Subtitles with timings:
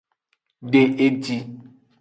[0.71, 1.35] De eji.